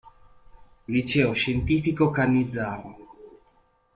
Liceo 0.87 1.33
scientifico 1.35 2.09
Cannizzaro". 2.09 2.97